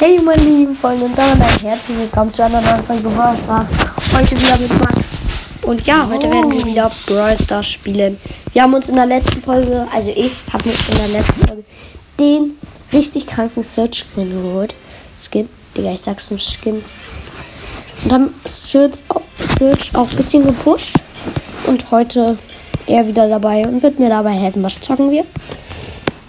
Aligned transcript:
Hey 0.00 0.18
meine 0.18 0.42
lieben 0.42 0.74
Freunde 0.74 1.04
und 1.04 1.18
damit 1.18 1.42
ein 1.42 1.60
herzlich 1.60 1.98
willkommen 1.98 2.32
zu 2.32 2.42
einer 2.42 2.62
neuen 2.62 2.82
Folge 2.84 3.06
Brawl 3.10 3.36
Stars. 3.36 3.68
Heute 4.14 4.40
wieder 4.40 4.56
mit 4.56 4.70
Max. 4.80 5.08
Und 5.60 5.84
ja, 5.84 6.08
heute 6.08 6.26
Oh. 6.26 6.32
werden 6.32 6.52
wir 6.52 6.64
wieder 6.64 6.90
Brawl 7.04 7.36
Stars 7.36 7.66
spielen. 7.66 8.16
Wir 8.54 8.62
haben 8.62 8.72
uns 8.72 8.88
in 8.88 8.94
der 8.94 9.04
letzten 9.04 9.42
Folge, 9.42 9.86
also 9.94 10.10
ich 10.16 10.32
habe 10.50 10.70
mir 10.70 10.74
in 10.90 10.96
der 10.96 11.20
letzten 11.20 11.46
Folge 11.46 11.64
den 12.18 12.52
richtig 12.94 13.26
kranken 13.26 13.62
Search 13.62 14.06
Skin 14.14 14.30
geholt. 14.30 14.74
Skin, 15.18 15.50
Digga, 15.76 15.92
ich 15.92 16.00
sag's 16.00 16.30
nur 16.30 16.40
Skin. 16.40 16.82
Und 18.02 18.10
haben 18.10 18.34
Search 18.46 19.02
auch, 19.08 19.20
Search 19.58 19.94
auch 19.94 20.10
ein 20.10 20.16
bisschen 20.16 20.46
gepusht. 20.46 20.94
Und 21.66 21.90
heute 21.90 22.38
er 22.86 23.06
wieder 23.06 23.28
dabei 23.28 23.68
und 23.68 23.82
wird 23.82 23.98
mir 23.98 24.08
dabei 24.08 24.32
helfen. 24.32 24.62
Was 24.62 24.80
zocken 24.80 25.10
wir? 25.10 25.26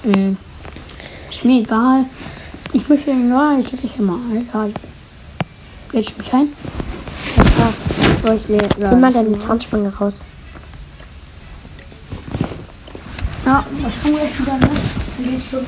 Mhm. 0.04 0.36
Ist 1.30 1.46
mir 1.46 1.62
egal. 1.62 2.04
Ich 2.74 2.88
möchte 2.88 3.08
den 3.08 3.30
nur, 3.30 3.60
ich 3.60 3.72
lasse 3.72 3.84
dich 3.88 3.98
immer 3.98 4.18
egal. 4.34 4.72
Lädst 5.92 6.12
du 6.12 6.18
mich 6.20 6.34
ein? 6.34 6.50
Ja, 7.36 8.34
ich 8.34 8.78
ja, 8.78 8.90
Nimm 8.90 9.02
mal 9.02 9.12
deine 9.12 9.38
Zahnspange 9.38 9.94
raus. 9.94 10.24
Ja, 13.46 13.66
was 13.82 14.02
kommen 14.02 14.16
wir 14.16 14.24
jetzt 14.24 14.40
wieder, 14.40 14.58
ne? 14.58 14.70
Geht's 15.18 15.52
los. 15.52 15.64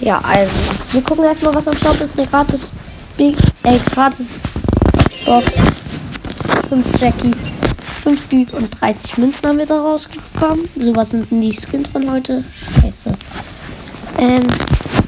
Ja, 0.00 0.20
also, 0.20 0.54
wir 0.92 1.02
gucken 1.02 1.24
erstmal, 1.24 1.54
was 1.54 1.66
am 1.66 1.76
Shop 1.76 2.00
ist. 2.00 2.18
Eine 2.18 2.28
gratis 2.28 2.72
Big, 3.16 3.36
äh, 3.64 3.78
gratis 3.92 4.42
Box. 5.24 5.56
5 6.68 7.00
Jackie, 7.00 7.32
5 8.02 8.28
Gig 8.28 8.52
und 8.52 8.68
30 8.80 9.18
Münzen 9.18 9.48
haben 9.48 9.58
wir 9.58 9.66
da 9.66 9.80
rausgekommen. 9.80 10.68
So, 10.76 10.94
was 10.94 11.10
sind 11.10 11.28
die 11.30 11.52
Skins 11.52 11.88
von 11.88 12.10
heute? 12.10 12.44
Scheiße. 12.80 13.12
Ähm, 14.18 14.46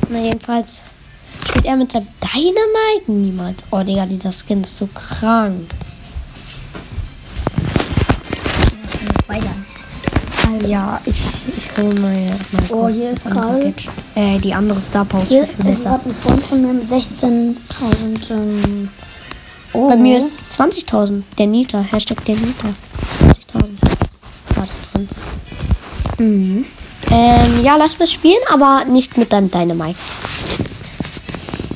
na 0.09 0.19
jedenfalls 0.21 0.83
spielt 1.59 1.67
er 1.67 1.77
mit 1.77 1.93
seinem 1.93 2.07
Dynamite? 2.21 3.11
Niemand. 3.11 3.65
Oh, 3.71 3.83
Digga, 3.83 4.07
dieser 4.07 4.31
Skin 4.33 4.63
ist 4.63 4.77
so 4.77 4.89
krank. 4.95 5.71
Ja, 10.67 11.01
ich, 11.05 11.15
ich 11.57 11.77
hole 11.79 12.01
mal, 12.01 12.11
mal 12.53 12.63
Oh, 12.71 12.89
hier 12.89 13.11
ist 13.11 13.31
Karl. 13.31 13.73
Äh, 14.15 14.39
die 14.39 14.53
andere 14.53 14.81
Star 14.81 15.05
Power 15.05 15.23
ist 15.23 15.29
Hier 15.29 15.45
ist 15.45 15.85
gerade 15.85 16.09
ein 16.09 16.15
Freund 16.15 16.43
von 16.43 16.63
mir 16.63 16.73
mit 16.73 16.91
16.000. 16.91 17.55
Ähm, 18.31 18.89
oh. 19.73 19.89
Bei 19.89 19.97
mir 19.97 20.19
ist 20.19 20.41
es 20.41 20.59
20.000. 20.59 21.23
Der 21.39 21.47
Nita. 21.47 21.81
Hashtag 21.81 22.25
der 22.25 22.35
Nita. 22.37 22.69
20.000. 23.23 23.65
Warte 24.57 24.73
drin. 24.93 25.09
Mhm. 26.19 26.65
Ähm, 27.11 27.63
ja, 27.63 27.77
lass 27.77 27.99
mich 27.99 28.11
spielen, 28.11 28.43
aber 28.53 28.85
nicht 28.87 29.17
mit 29.17 29.33
deinem 29.33 29.51
Dynamite. 29.51 29.99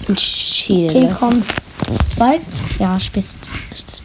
Und 0.09 0.21
Shield. 0.21 0.95
Okay, 0.95 1.09
komm. 1.19 1.43
Zwei. 2.07 2.41
Ja, 2.79 2.99
spielst. 2.99 3.37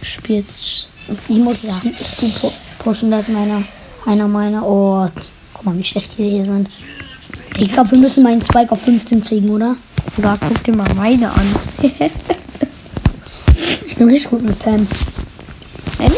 Spielst. 0.02 0.90
Ich 1.28 1.38
muss 1.38 1.64
ja. 1.64 1.74
Stu 2.02 2.26
pu- 2.28 2.52
pushen, 2.80 3.10
das 3.12 3.28
ist 3.28 3.34
meiner, 3.34 3.64
einer 4.06 4.28
meiner. 4.28 4.66
Oh, 4.66 5.08
guck 5.54 5.66
mal, 5.66 5.78
wie 5.78 5.84
schlecht 5.84 6.18
die 6.18 6.30
hier 6.30 6.46
sind. 6.46 6.70
Ich 7.58 7.72
glaube, 7.72 7.92
wir 7.92 8.00
müssen 8.00 8.24
meinen 8.24 8.42
Spike 8.42 8.72
auf 8.72 8.82
15 8.82 9.24
kriegen, 9.24 9.50
oder? 9.50 9.76
Oder 10.18 10.38
guck 10.40 10.64
dir 10.64 10.76
mal 10.76 10.94
meine 10.96 11.32
an. 11.32 11.56
Ich 13.88 13.96
bin 13.96 14.08
richtig 14.10 14.30
gut 14.30 14.44
mit 14.44 14.58
Pam. 14.60 14.88
Ehrlich? 16.00 16.18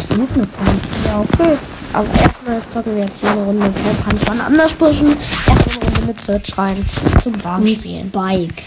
Ich 0.00 0.06
bin 0.06 0.18
gut 0.20 0.36
mit 0.36 0.56
Pam. 0.56 0.80
Ja, 1.06 1.20
okay. 1.20 1.56
Aber 1.92 2.06
erstmal 2.08 2.62
zocken 2.72 2.94
wir 2.96 3.02
jetzt 3.04 3.20
hier 3.20 3.30
eine 3.30 3.42
Runde. 3.42 3.72
Kann 4.04 4.16
ich 4.20 4.28
wann 4.28 4.40
anders 4.40 4.72
pushen. 4.72 5.16
Erstmal 5.48 5.76
eine 5.76 5.84
Runde 5.86 6.00
mit 6.06 6.20
Search 6.20 6.58
rein. 6.58 6.84
Zum 7.22 7.44
Warm 7.44 7.62
Und 7.62 7.68
spielen. 7.80 8.08
Spike. 8.12 8.62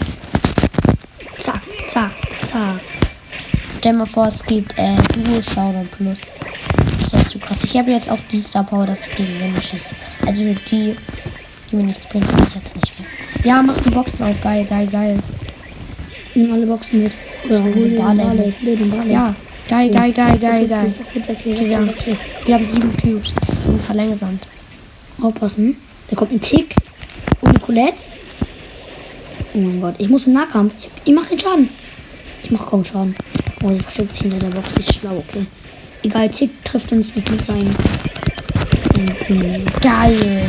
Zack, 1.86 2.12
zack. 2.42 2.80
Stell 3.78 3.94
mal 3.94 4.06
vor, 4.06 4.28
es 4.28 4.44
gibt 4.44 4.78
äh, 4.78 4.94
Duo 4.94 5.42
Showdown 5.42 5.88
Plus. 5.88 6.20
Das 7.00 7.14
ist 7.14 7.30
so 7.30 7.38
krass. 7.38 7.64
Ich 7.64 7.76
habe 7.76 7.90
jetzt 7.90 8.08
auch 8.08 8.18
die 8.30 8.40
Star 8.40 8.64
Power, 8.64 8.86
dass 8.86 9.08
ich 9.08 9.16
gegen 9.16 9.40
Wände 9.40 9.60
schieße. 9.60 9.90
Also 10.26 10.44
die, 10.70 10.96
die 11.70 11.76
mir 11.76 11.82
nichts 11.82 12.06
bringt, 12.06 12.32
habe 12.32 12.44
ich 12.48 12.54
jetzt 12.54 12.76
nicht 12.76 12.92
mehr. 12.98 13.08
Ja, 13.44 13.62
mach 13.62 13.80
die 13.80 13.90
Boxen 13.90 14.24
auf. 14.24 14.40
Geil, 14.40 14.64
geil, 14.70 14.86
geil. 14.86 15.18
Nimm 16.34 16.52
alle 16.52 16.66
Boxen 16.66 17.02
mit. 17.02 17.16
Oder 17.44 17.64
hol 17.64 17.72
den 17.72 17.96
Barley. 18.90 19.12
Ja, 19.12 19.34
geil, 19.68 19.90
geil, 19.90 20.12
geil, 20.12 20.38
geil, 20.38 20.68
geil. 20.68 20.94
Okay, 21.28 21.68
wir, 21.68 21.76
haben, 21.76 21.90
wir 22.44 22.54
haben 22.54 22.66
sieben 22.66 22.96
Cubes 22.96 23.34
und 23.66 23.82
verlangsamt. 23.82 24.46
Aufpassen. 25.20 25.76
Da 26.08 26.16
kommt 26.16 26.32
ein 26.32 26.40
Tick. 26.40 26.76
Und 27.40 27.60
Colette. 27.60 28.04
Oh 29.54 29.58
mein 29.58 29.80
Gott, 29.80 29.94
ich 29.98 30.08
muss 30.08 30.26
im 30.26 30.32
Nahkampf. 30.34 30.74
Ich, 30.80 30.88
ich 31.04 31.14
mach 31.14 31.28
keinen 31.28 31.38
Schaden. 31.38 31.68
Ich 32.42 32.50
mach 32.50 32.66
kaum 32.66 32.84
Schaden. 32.84 33.14
Oh, 33.62 33.70
sie 33.72 33.80
versteckt 33.80 34.12
sich 34.12 34.22
hinter 34.22 34.38
der 34.38 34.48
Box. 34.48 34.68
Sie 34.74 34.80
ist 34.80 34.94
schlau, 34.94 35.22
okay. 35.28 35.46
Egal, 36.02 36.30
Tick 36.30 36.64
trifft 36.64 36.90
uns 36.92 37.14
nicht 37.14 37.30
mit 37.30 37.44
seinen. 37.44 37.74
Denken. 38.94 39.64
Geil. 39.80 40.46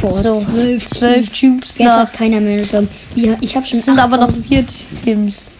Boah, 0.00 0.22
So, 0.22 0.38
zwölf, 0.40 0.86
zwölf 0.86 1.26
Cubes 1.28 1.78
Jetzt 1.78 1.86
noch. 1.86 1.96
hat 1.96 2.12
keiner 2.12 2.40
mehr 2.40 2.62
eine. 2.72 2.88
Ja, 3.16 3.36
ich 3.40 3.56
habe 3.56 3.66
schon. 3.66 3.78
Es 3.78 3.86
sind 3.86 3.98
aber 3.98 4.16
noch 4.16 4.28
8000 4.28 4.46
vier 4.46 4.64
Teams. 5.04 5.50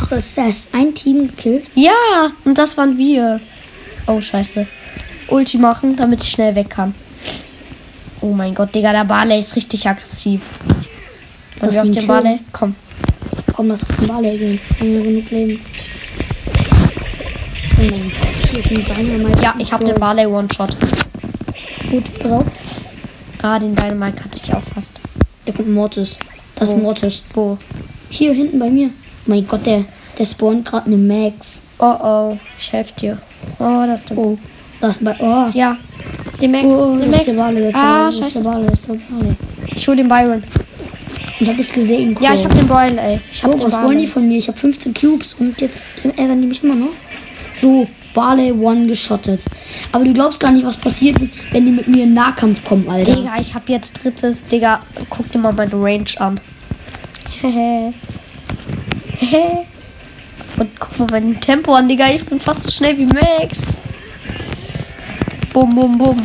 Ach, 0.00 0.08
das 0.08 0.26
ist 0.26 0.38
erst 0.38 0.74
ein 0.74 0.94
Team 0.94 1.28
gekillt. 1.28 1.66
Ja, 1.74 1.92
und 2.44 2.56
das 2.56 2.76
waren 2.76 2.96
wir. 2.96 3.40
Oh, 4.06 4.20
scheiße. 4.20 4.66
Ulti 5.28 5.58
machen, 5.58 5.96
damit 5.96 6.22
ich 6.24 6.30
schnell 6.30 6.54
weg 6.54 6.70
kann. 6.70 6.94
Oh 8.22 8.32
mein 8.32 8.54
Gott, 8.54 8.74
Digga, 8.74 8.92
der 8.92 9.04
Barley 9.04 9.38
ist 9.38 9.56
richtig 9.56 9.86
aggressiv. 9.88 10.42
Lass 11.60 11.74
wir 11.74 11.82
auf 11.82 11.90
den. 11.90 12.06
Barley? 12.06 12.40
Komm. 12.52 12.74
Komm, 13.54 13.68
lass 13.68 13.82
auf 13.82 13.96
den 13.96 14.06
Barley 14.08 14.36
gehen. 14.38 14.60
Haben 14.78 14.92
wir 14.92 15.02
genug 15.02 15.30
Leben. 15.30 15.60
Oh 17.78 17.82
mein 17.82 18.12
Gott, 18.20 18.50
hier 18.50 18.58
ist 18.58 18.70
ein 18.70 18.84
Dynamite. 18.84 19.42
Ja, 19.42 19.54
ich 19.58 19.72
habe 19.72 19.84
den 19.84 19.94
Barley 19.94 20.26
One-Shot. 20.26 20.76
Gut, 21.90 22.18
pass 22.18 22.32
auf. 22.32 22.44
Ah, 23.42 23.58
den 23.58 23.74
Dynamite 23.74 24.22
hatte 24.24 24.38
ich 24.42 24.52
auch 24.52 24.62
fast. 24.74 25.00
Da 25.46 25.52
kommt 25.52 25.72
Mortis. 25.72 26.16
Das 26.56 26.68
ist 26.68 26.74
Wo? 26.74 26.78
ein 26.78 26.82
Mortis. 26.82 27.22
Wo? 27.32 27.58
Hier 28.10 28.34
hinten 28.34 28.58
bei 28.58 28.68
mir. 28.68 28.90
Mein 29.24 29.46
Gott, 29.46 29.64
der, 29.64 29.84
der 30.18 30.24
spawnt 30.26 30.66
gerade 30.66 30.86
eine 30.86 30.96
Max. 30.96 31.62
Oh, 31.78 31.94
oh. 32.02 32.38
Ich 32.58 32.70
helfe 32.72 32.92
dir. 33.00 33.18
Oh, 33.58 33.84
das 33.86 34.04
ist 34.04 34.12
Oh, 34.14 34.38
das 34.80 34.96
ist 34.96 35.04
bei. 35.04 35.16
Oh, 35.20 35.46
Ja. 35.54 35.76
Den 36.40 36.52
Max. 36.52 36.64
oh 36.66 36.96
den 36.96 37.10
Max. 37.10 37.26
ist 37.26 37.38
der 37.38 37.50
ist 37.50 37.74
der 37.74 37.82
ah, 37.82 38.04
der 38.04 38.12
scheiße. 38.12 38.20
Das 38.20 38.28
ist 38.28 38.88
der 38.88 38.94
Barley. 38.94 39.36
Ich 39.74 39.88
hol 39.88 39.96
den 39.96 40.08
Byron. 40.08 40.42
Ich 41.38 41.48
hab 41.48 41.56
dich 41.56 41.72
gesehen. 41.72 42.16
Ja, 42.20 42.30
Crow. 42.30 42.38
ich 42.40 42.44
hab 42.44 42.54
den 42.54 42.66
Boyle, 42.66 43.00
ey. 43.00 43.20
Ich 43.32 43.42
hab 43.42 43.50
Oh, 43.50 43.54
den 43.54 43.62
was 43.62 43.72
wollen 43.72 43.82
Barley. 43.84 44.00
die 44.02 44.06
von 44.06 44.28
mir? 44.28 44.38
Ich 44.38 44.48
habe 44.48 44.58
15 44.58 44.92
Cubes 44.94 45.34
und 45.38 45.60
jetzt 45.60 45.86
ärgern 46.16 46.40
die 46.42 46.48
mich 46.48 46.62
immer 46.62 46.74
noch. 46.74 46.90
So, 47.60 47.86
Barley 48.14 48.52
One 48.52 48.86
geschottet. 48.86 49.40
Aber 49.92 50.04
du 50.04 50.12
glaubst 50.12 50.38
gar 50.40 50.50
nicht, 50.52 50.66
was 50.66 50.76
passiert, 50.76 51.16
wenn 51.52 51.64
die 51.66 51.72
mit 51.72 51.88
mir 51.88 52.04
in 52.04 52.14
Nahkampf 52.14 52.64
kommen, 52.64 52.88
Alter. 52.88 53.14
Digga, 53.14 53.32
ich 53.40 53.54
hab 53.54 53.68
jetzt 53.68 54.02
drittes. 54.02 54.46
Digga, 54.46 54.80
guck 55.08 55.30
dir 55.32 55.38
mal 55.38 55.52
meine 55.52 55.72
Range 55.72 56.04
an. 56.18 56.40
Hehe. 57.40 57.94
Hehe. 59.18 59.64
Und 60.58 60.68
guck 60.78 60.98
mal 60.98 61.08
mein 61.10 61.40
Tempo 61.40 61.72
an, 61.72 61.88
Digga. 61.88 62.12
Ich 62.12 62.24
bin 62.24 62.38
fast 62.40 62.64
so 62.64 62.70
schnell 62.70 62.98
wie 62.98 63.06
Max. 63.06 63.78
Bum, 65.52 65.74
bum, 65.74 65.98
bum. 65.98 66.22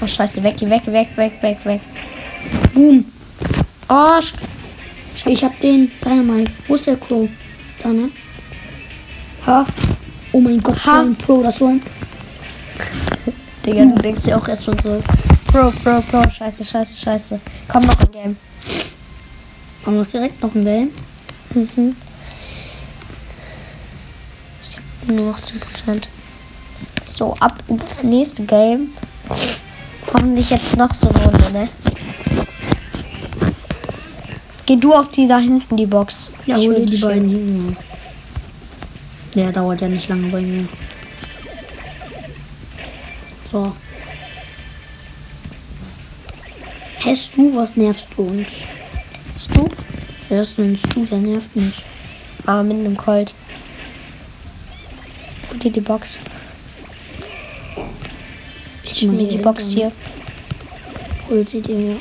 Oh, 0.00 0.06
scheiße. 0.06 0.42
Weg, 0.42 0.60
weg, 0.60 0.86
weg, 0.86 1.08
weg, 1.16 1.32
weg, 1.42 1.58
weg. 1.64 1.80
Boom. 2.74 3.04
Oh, 3.88 4.18
sch- 4.20 4.34
Ich 5.26 5.42
hab 5.44 5.58
den 5.60 5.90
Dynamite. 6.04 6.52
Wo 6.66 6.74
ist 6.74 6.86
der 6.86 6.96
Crow? 6.96 7.28
Da, 7.82 7.88
ne? 7.88 8.10
Ha. 9.46 9.66
Oh 10.32 10.40
mein 10.40 10.62
Gott, 10.62 10.84
Ha. 10.86 11.00
ein 11.00 11.16
Pro, 11.16 11.42
das 11.42 11.60
war 11.60 11.68
ein. 11.70 11.82
Digga, 13.66 13.84
du 13.84 14.02
denkst 14.02 14.22
dir 14.24 14.36
auch 14.36 14.46
erstmal 14.48 14.78
so. 14.80 15.02
Pro, 15.46 15.70
Pro, 15.82 16.00
Pro. 16.02 16.30
Scheiße, 16.30 16.64
scheiße, 16.64 16.94
scheiße. 16.96 17.40
Komm 17.68 17.82
noch 17.84 17.98
ein 18.00 18.12
Game. 18.12 18.36
Haben 19.84 19.96
wir 19.96 20.02
direkt 20.04 20.42
noch 20.42 20.54
ein 20.54 20.64
Game? 20.64 20.90
Mhm. 21.54 21.96
Ich 24.60 24.76
habe 24.76 25.12
nur 25.14 25.30
noch 25.32 25.38
10%. 25.38 26.02
So, 27.18 27.34
ab 27.40 27.64
ins 27.66 28.04
nächste 28.04 28.44
Game. 28.44 28.92
Hoffentlich 30.06 30.50
jetzt 30.50 30.76
noch 30.76 30.94
so 30.94 31.08
eine 31.08 31.24
Runde, 31.24 31.50
ne? 31.50 31.68
Geh 34.66 34.76
du 34.76 34.94
auf 34.94 35.10
die 35.10 35.26
da 35.26 35.40
hinten, 35.40 35.76
die 35.76 35.86
Box. 35.86 36.30
Ja, 36.46 36.56
Ich 36.56 36.68
hol 36.68 36.76
will 36.76 36.86
dir 36.86 36.96
die 36.96 37.02
beiden 37.02 37.28
hin. 37.28 37.76
Ja. 39.34 39.42
Der 39.42 39.52
dauert 39.52 39.80
ja 39.80 39.88
nicht 39.88 40.08
lange 40.08 40.28
bei 40.28 40.40
mir. 40.42 40.68
So. 43.50 43.72
Hast 47.04 47.36
du, 47.36 47.56
was 47.56 47.76
nervst 47.76 48.06
du 48.16 48.22
uns? 48.22 48.46
Hast 49.34 49.56
du? 49.56 49.68
Hörst 50.28 50.56
du 50.56 50.62
uns 50.62 50.82
du, 50.82 51.04
der 51.04 51.18
nervt 51.18 51.56
mich. 51.56 51.82
Ah, 52.46 52.62
mit 52.62 52.78
einem 52.78 52.96
Colt. 52.96 53.34
Dir 55.60 55.72
die 55.72 55.80
Box. 55.80 56.20
Ich 58.92 59.02
mir 59.02 59.28
die 59.28 59.38
Box 59.38 59.70
hinten. 59.70 59.78
hier. 59.78 59.92
Hol 61.28 61.46
sie 61.46 61.60
dir, 61.60 61.78
ja. 61.78 61.96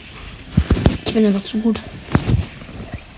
Ich 1.05 1.13
bin 1.13 1.25
einfach 1.25 1.43
zu 1.43 1.59
gut. 1.59 1.81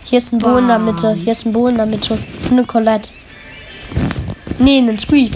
Hier 0.06 0.18
ist 0.18 0.33
ein 0.33 0.39
Bo 0.39 0.57
in 0.57 0.68
der 0.68 0.80
Mitte. 0.80 1.13
Hier 1.13 1.31
ist 1.31 1.45
ein 1.45 1.54
Bo 1.54 1.68
in 1.68 1.77
der 1.77 1.86
Mitte. 1.86 2.13
Und 2.13 2.51
eine 2.51 2.63
Colette. 2.63 3.12
Nee, 4.57 4.80
ein 4.80 4.98
Squeak. 4.98 5.33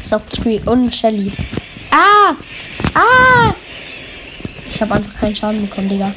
Ist 0.00 0.12
auch 0.12 0.20
ein 0.20 0.32
Squeak. 0.32 0.66
Und 0.66 0.86
ein 0.86 0.92
Shelly. 0.92 1.30
Ah! 1.90 2.34
Ah! 2.94 3.54
Ich 4.68 4.80
habe 4.82 4.94
einfach 4.94 5.14
keinen 5.20 5.34
Schaden 5.34 5.62
bekommen, 5.62 5.88
Digga. 5.88 6.12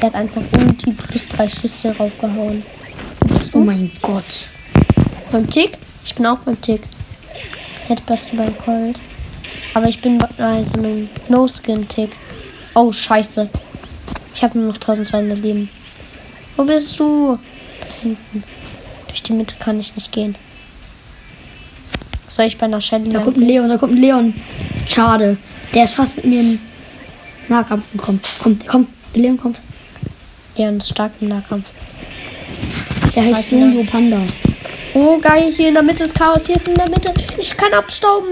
Er 0.00 0.06
hat 0.06 0.14
einfach 0.14 0.42
irgendwie 0.52 0.92
plus 0.92 1.28
drei 1.28 1.48
Schüsse 1.48 1.96
raufgehauen. 1.96 2.62
Oh 3.52 3.58
mein 3.58 3.90
Gott. 4.02 4.48
Beim 5.30 5.48
Tick? 5.48 5.78
Ich 6.04 6.14
bin 6.14 6.26
auch 6.26 6.38
beim 6.38 6.60
Tick. 6.60 6.82
Jetzt 7.88 8.04
bist 8.06 8.32
du 8.32 8.36
beim 8.36 8.56
Colt. 8.58 8.98
Aber 9.74 9.88
ich 9.88 10.00
bin 10.00 10.18
bei 10.18 10.64
so 10.64 10.78
einem 10.78 11.08
No-Skin-Tick. 11.28 12.10
Oh, 12.74 12.92
scheiße. 12.92 13.48
Ich 14.34 14.42
habe 14.42 14.58
nur 14.58 14.68
noch 14.68 14.76
1200 14.76 15.38
Leben. 15.38 15.68
Wo 16.56 16.64
bist 16.64 16.98
du? 16.98 17.38
Da 17.80 17.86
hinten. 18.02 18.44
Durch 19.08 19.22
die 19.22 19.32
Mitte 19.32 19.56
kann 19.58 19.78
ich 19.78 19.94
nicht 19.94 20.12
gehen. 20.12 20.36
Soll 22.28 22.46
ich 22.46 22.58
bei 22.58 22.66
einer 22.66 22.80
Shelly 22.80 23.10
Da 23.10 23.20
kommt 23.20 23.36
ein 23.36 23.42
Leon, 23.42 23.68
da 23.68 23.76
kommt 23.76 23.92
ein 23.92 24.00
Leon. 24.00 24.34
Schade. 24.88 25.36
Der 25.72 25.84
ist 25.84 25.94
fast 25.94 26.16
mit 26.16 26.24
mir 26.26 26.40
in 26.40 26.60
Nahkampf 27.48 27.90
gekommen. 27.92 28.20
Kommt, 28.40 28.62
der 28.62 28.70
kommt. 28.70 28.88
Der 29.14 29.22
Leon 29.22 29.36
kommt. 29.36 29.60
Leon 30.56 30.78
ist 30.78 30.88
stark 30.88 31.12
im 31.20 31.28
Nahkampf. 31.28 31.66
Der 33.14 33.24
heißt 33.24 33.52
Warte. 33.52 33.64
Julio 33.64 33.84
Panda. 33.84 34.18
Oh, 34.94 35.18
geil. 35.18 35.52
Hier 35.56 35.68
in 35.68 35.74
der 35.74 35.82
Mitte 35.82 36.04
ist 36.04 36.14
Chaos. 36.14 36.46
Hier 36.46 36.56
ist 36.56 36.68
in 36.68 36.74
der 36.74 36.88
Mitte. 36.88 37.12
Ich 37.38 37.56
kann 37.56 37.72
abstauben. 37.72 38.28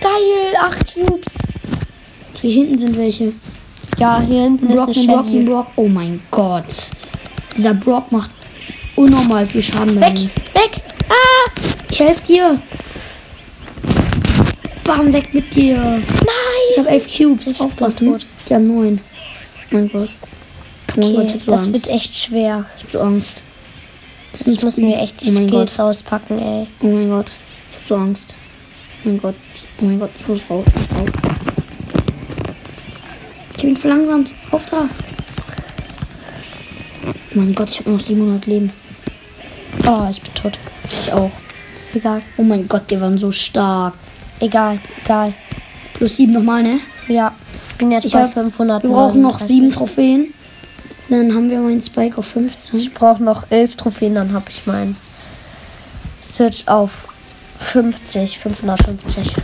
Geil. 0.00 0.54
Acht 0.62 0.94
Cubes. 0.94 1.34
Hier 2.40 2.52
hinten 2.52 2.78
sind 2.78 2.96
welche. 2.96 3.32
Ja, 3.98 4.20
hier 4.26 4.42
hinten 4.42 4.68
Brock, 4.68 4.88
ist 4.90 4.96
ein 4.98 5.10
eine 5.10 5.16
Brock, 5.18 5.26
Shelly. 5.26 5.44
Brock. 5.44 5.66
Oh 5.76 5.88
mein 5.88 6.22
Gott. 6.30 6.64
Dieser 7.56 7.74
Brock 7.74 8.10
macht 8.12 8.30
unnormal 8.96 9.44
viel 9.46 9.62
Schaden 9.62 10.00
Weg. 10.00 10.16
Weg. 10.54 10.80
Ah. 11.08 11.50
Ich 11.90 12.00
helfe 12.00 12.24
dir. 12.26 12.60
Bam, 14.84 15.12
weg 15.12 15.34
mit 15.34 15.54
dir. 15.54 15.76
Nein. 15.78 16.00
Ich 16.72 16.78
habe 16.78 16.88
elf 16.88 17.06
Cubes. 17.14 17.48
Ich 17.48 17.60
Aufpassen. 17.60 18.18
Die 18.48 18.54
haben 18.54 18.66
neun. 18.66 19.00
Oh 19.70 19.74
mein 19.74 19.88
Gott. 19.90 20.08
Oh 20.96 21.00
mein 21.00 21.14
Gott, 21.14 21.24
Okay, 21.26 21.34
hab 21.34 21.42
so 21.44 21.50
das 21.50 21.60
Angst. 21.60 21.72
wird 21.72 21.88
echt 21.88 22.16
schwer. 22.16 22.64
ich 22.76 22.84
hab 22.84 22.90
so 22.92 23.00
Angst. 23.00 23.42
Das 24.32 24.46
Jetzt 24.46 24.62
müssen 24.62 24.86
wir 24.88 24.98
echt 24.98 25.20
die 25.22 25.30
oh 25.30 25.34
Skills 25.34 25.76
Gott. 25.76 25.80
auspacken, 25.80 26.38
ey. 26.38 26.66
Oh 26.80 26.86
mein 26.86 27.08
Gott. 27.10 27.26
Ich 27.70 27.76
hab 27.78 27.86
so 27.86 27.94
Angst. 27.96 28.34
Oh 29.04 29.08
mein 29.08 29.18
Gott. 29.20 29.34
Oh 29.80 29.84
mein 29.84 29.98
Gott. 29.98 30.10
Ich 30.18 30.28
muss 30.28 30.42
raus. 30.50 30.64
Ich 30.66 30.90
muss 30.90 31.00
raus. 31.00 31.08
Ich 33.56 33.58
hab 33.58 33.64
ihn 33.64 33.76
verlangsamt. 33.76 34.32
Auf 34.50 34.66
da. 34.66 34.88
Oh 37.06 37.38
mein 37.38 37.54
Gott, 37.54 37.70
ich 37.70 37.78
habe 37.80 37.90
noch 37.90 38.00
700 38.00 38.46
Leben. 38.46 38.72
Oh, 39.86 40.06
ich 40.10 40.20
bin 40.20 40.34
tot. 40.34 40.52
Ich 40.84 41.12
auch. 41.12 41.30
Egal. 41.94 42.22
Oh 42.36 42.42
mein 42.42 42.66
Gott, 42.68 42.90
die 42.90 43.00
waren 43.00 43.18
so 43.18 43.30
stark. 43.32 43.94
Egal. 44.40 44.78
Egal. 45.04 45.32
Plus 45.94 46.16
7 46.16 46.32
nochmal, 46.32 46.62
ne? 46.62 46.80
Ja. 47.08 47.32
Ich 47.70 47.76
bin 47.76 47.90
jetzt 47.90 48.04
Ich 48.04 48.12
bei 48.12 48.22
hab- 48.24 48.32
500. 48.32 48.82
Wir 48.82 48.90
brauchen 48.90 49.22
noch 49.22 49.38
7 49.40 49.70
Trophäen. 49.72 50.32
Dann 51.08 51.34
haben 51.34 51.50
wir 51.50 51.58
meinen 51.60 51.82
Spike 51.82 52.18
auf 52.18 52.26
15. 52.26 52.78
Ich 52.78 52.94
brauche 52.94 53.22
noch 53.22 53.44
11 53.50 53.76
Trophäen, 53.76 54.14
dann 54.14 54.32
habe 54.32 54.44
ich 54.48 54.64
meinen 54.66 54.96
Search 56.22 56.68
auf 56.68 57.08
50, 57.60 58.38
550. 58.38 59.34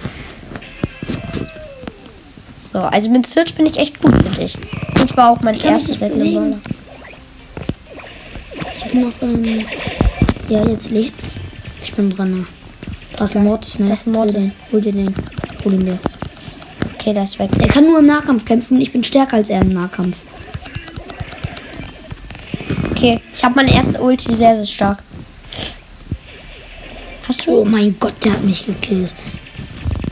So, 2.61 2.81
also 2.81 3.09
mit 3.11 3.27
Search 3.27 3.55
bin 3.55 3.67
ich 3.67 3.79
echt 3.79 4.03
gut, 4.03 4.13
finde 4.13 4.43
ich. 4.43 4.59
Search 4.97 5.17
war 5.17 5.31
auch 5.31 5.41
mein 5.43 5.59
erstes 5.61 6.01
Set. 6.01 6.13
Ich 8.77 8.93
bin 8.93 9.05
auf 9.07 9.15
ähm, 9.23 9.65
Ja, 10.49 10.67
jetzt 10.67 10.91
licht's. 10.91 11.37
Ich 11.85 11.93
bin 11.93 12.11
dran. 12.11 12.47
Da 13.17 13.25
ist 13.25 13.37
ein 13.37 13.45
Mortis, 13.45 13.79
ne? 13.79 13.89
Das 13.89 14.01
ist 14.01 14.07
ein 14.09 14.13
Mortis. 14.13 14.51
Hol 14.73 14.81
dir 14.81 14.93
den. 14.93 15.15
Hol 15.65 15.75
ihn 15.75 15.85
dir. 15.85 15.99
Okay, 16.95 17.13
der 17.13 17.23
ist 17.23 17.39
weg. 17.39 17.51
Der 17.61 17.69
kann 17.69 17.85
nur 17.85 18.01
im 18.01 18.07
Nahkampf 18.07 18.45
kämpfen. 18.45 18.81
Ich 18.81 18.91
bin 18.93 19.05
stärker 19.05 19.37
als 19.37 19.51
er 19.51 19.61
im 19.61 19.73
Nahkampf. 19.73 20.17
Okay, 22.91 23.21
ich 23.33 23.45
habe 23.45 23.55
meine 23.55 23.73
erste 23.73 24.01
Ulti 24.01 24.35
sehr, 24.35 24.57
sehr 24.57 24.65
stark. 24.65 25.03
Oh 27.47 27.65
mein 27.65 27.97
Gott, 27.99 28.15
der 28.25 28.33
hat 28.33 28.45
mich 28.45 28.67
gekillt. 28.67 29.15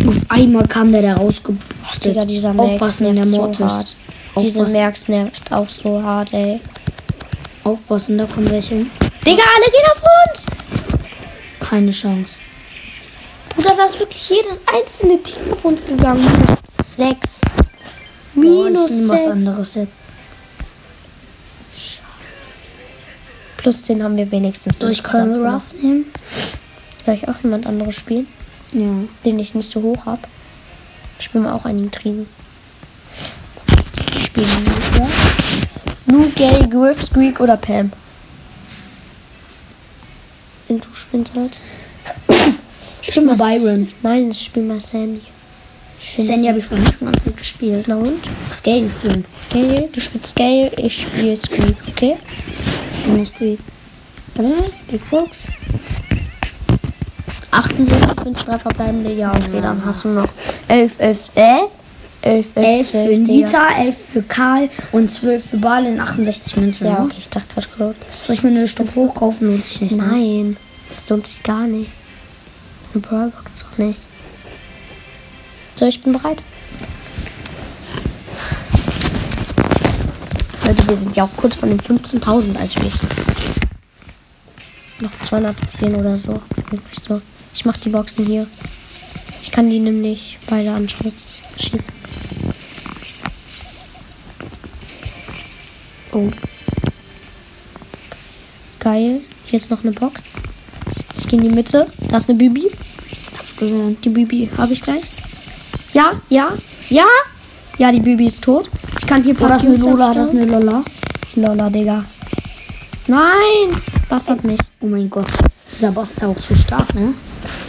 Auf 0.06 0.16
einmal 0.28 0.66
kam 0.68 0.92
der 0.92 1.02
da 1.02 1.14
rausgeboostet. 1.14 2.04
Digga, 2.04 2.24
dieser 2.24 2.52
Max 2.52 2.70
Aufpassen, 2.70 3.04
der 3.04 3.14
nervt 3.14 3.30
so 3.30 3.36
Mortis. 3.38 3.60
hart. 3.66 3.96
Diese 4.40 4.60
Aufpassen. 4.60 4.80
Max 4.82 5.08
nervt 5.08 5.52
auch 5.52 5.68
so 5.68 6.02
hart, 6.02 6.32
ey. 6.32 6.60
Aufpassen, 7.64 8.18
da 8.18 8.26
kommen 8.26 8.50
welche. 8.50 8.74
Digga, 8.74 9.42
alle 9.56 9.66
gehen 9.66 9.90
auf 9.92 10.02
uns! 10.28 10.46
Keine 11.60 11.90
Chance. 11.90 12.40
Bruder, 13.48 13.74
da 13.76 13.86
ist 13.86 13.98
wirklich 13.98 14.28
jedes 14.28 14.60
einzelne 14.66 15.22
Team 15.22 15.52
auf 15.52 15.64
uns 15.64 15.84
gegangen. 15.84 16.28
Sechs. 16.96 17.40
Oh, 18.36 18.40
Minus 18.40 18.90
ich 18.90 18.96
nehm 18.98 19.08
was 19.08 19.26
anderes 19.26 19.74
jetzt. 19.74 19.92
Plus 23.56 23.82
10 23.84 24.02
haben 24.02 24.16
wir 24.16 24.30
wenigstens. 24.30 24.78
Soll 24.78 24.90
ich 24.90 25.02
Colonel. 25.02 25.46
Russ 25.46 25.72
nehmen? 25.80 26.04
Soll 27.04 27.14
ich 27.14 27.28
auch 27.28 27.42
jemand 27.42 27.66
anderes 27.66 27.94
spielen, 27.94 28.26
Ja. 28.72 28.90
den 29.24 29.38
ich 29.38 29.54
nicht 29.54 29.70
so 29.70 29.82
hoch 29.82 30.06
habe? 30.06 30.22
Ich 31.18 31.26
spiele 31.26 31.44
mal 31.44 31.52
auch 31.54 31.64
einen 31.64 31.84
Intrigen. 31.84 32.26
Ich 34.14 34.24
spiele 34.26 34.46
Luca. 34.46 35.08
Lou, 36.06 36.28
Gay, 36.34 36.66
Griff, 36.68 37.02
Squeak 37.04 37.40
oder 37.40 37.56
Pam. 37.56 37.92
Wenn 40.68 40.80
du 40.80 40.86
sollst. 41.34 41.62
Ich 43.02 43.14
bin 43.14 43.26
mal 43.26 43.36
Byron. 43.36 43.88
Nein, 44.02 44.30
ich 44.30 44.44
spiele 44.46 44.66
mal 44.66 44.80
Sandy. 44.80 45.20
Sandy 46.18 46.48
habe 46.48 46.58
ich 46.58 46.64
vorhin 46.64 46.86
schon 46.86 47.12
ganz 47.12 47.24
gut 47.24 47.36
gespielt. 47.36 47.86
Na 47.86 47.96
und? 47.96 48.22
Was 48.48 48.62
Gale 48.62 48.90
spielen? 48.90 49.24
Gale, 49.52 49.88
du 49.92 50.00
spielst 50.00 50.34
Gale, 50.36 50.72
ich 50.76 51.02
spiele 51.02 51.36
Squeak, 51.36 51.76
okay? 51.88 52.16
Du 53.04 53.12
musst 53.12 53.38
wie. 53.40 53.58
Warte, 54.36 54.72
Big 54.90 55.10
Box. 55.10 55.36
68 57.54 58.24
Münzen, 58.24 58.44
drei 58.46 58.58
verbleibende. 58.58 59.12
Ja, 59.12 59.30
okay, 59.32 59.60
dann 59.62 59.84
hast 59.84 60.04
du 60.04 60.08
noch 60.08 60.28
11, 60.68 60.96
11, 60.98 61.30
äh? 61.34 61.40
11, 62.22 62.46
11, 62.54 62.56
11 62.56 62.86
für 62.86 62.92
12, 62.92 63.08
Digga. 63.24 63.46
Nita, 63.46 63.68
11 63.80 63.96
für 64.12 64.22
Karl 64.22 64.70
und 64.92 65.10
12 65.10 65.50
für 65.50 65.56
Ball 65.58 65.84
in 65.86 66.00
68 66.00 66.56
Minuten. 66.56 66.84
Ja, 66.86 66.90
Ja. 66.92 67.04
okay, 67.04 67.14
ich 67.18 67.28
dachte 67.28 67.46
gerade 67.54 67.68
gut. 67.92 67.96
Soll 68.26 68.34
ich 68.36 68.42
mir 68.42 68.48
eine 68.50 68.66
Stufe 68.66 68.94
hochkaufen? 69.00 69.48
Lohnt 69.48 69.62
sich 69.62 69.80
nicht. 69.82 69.96
ne? 69.96 70.06
Nein, 70.06 70.56
das 70.88 71.08
lohnt 71.08 71.26
sich 71.26 71.42
gar 71.42 71.66
nicht. 71.66 71.90
Eine 72.94 73.02
Brawlbox 73.02 73.64
auch 73.72 73.78
nicht. 73.78 74.00
So, 75.74 75.86
ich 75.86 76.02
bin 76.02 76.12
bereit. 76.14 76.38
Leute, 80.66 80.88
wir 80.88 80.96
sind 80.96 81.14
ja 81.16 81.24
auch 81.24 81.36
kurz 81.36 81.56
von 81.56 81.68
den 81.68 81.80
15.000 81.80 82.56
als 82.56 82.72
ich. 82.76 82.94
Noch 85.00 85.10
200 85.20 85.56
Trophäen 85.58 85.94
oder 85.96 86.16
so. 86.16 86.40
Wirklich 86.70 87.00
so. 87.06 87.20
Ich 87.54 87.64
mach 87.64 87.76
die 87.76 87.88
Boxen 87.88 88.26
hier. 88.26 88.46
Ich 89.42 89.50
kann 89.52 89.70
die 89.70 89.78
nämlich 89.78 90.38
beide 90.48 90.72
anschießen. 90.72 91.94
Oh. 96.12 96.30
Geil. 98.80 99.20
Hier 99.44 99.58
ist 99.58 99.70
noch 99.70 99.82
eine 99.82 99.92
Box. 99.92 100.20
Ich 101.18 101.28
gehe 101.28 101.40
in 101.40 101.48
die 101.48 101.54
Mitte. 101.54 101.86
Da 102.10 102.16
ist 102.16 102.28
eine 102.28 102.38
Bibi. 102.38 102.70
Die 103.60 104.08
Bibi 104.08 104.50
habe 104.58 104.72
ich 104.72 104.82
gleich. 104.82 105.04
Ja, 105.92 106.12
ja, 106.28 106.52
ja. 106.90 107.06
Ja, 107.78 107.92
die 107.92 108.00
Bibi 108.00 108.26
ist 108.26 108.42
tot. 108.42 108.68
Ich 109.00 109.06
kann 109.06 109.22
hier 109.22 109.34
Oh, 109.40 109.46
das 109.46 109.64
ist 109.64 109.68
eine 109.70 109.78
Lola, 109.78 110.12
das 110.12 110.28
ist 110.32 110.40
eine 110.40 110.46
Lola. 110.46 110.84
Lola, 111.36 111.70
Digga. 111.70 112.04
Nein! 113.06 113.80
Was 114.08 114.28
hat 114.28 114.44
mich? 114.44 114.60
Oh 114.80 114.86
mein 114.86 115.08
Gott. 115.08 115.26
Dieser 115.72 115.92
Boss 115.92 116.12
ist 116.12 116.24
auch 116.24 116.40
zu 116.40 116.54
stark, 116.54 116.94
ne? 116.94 117.14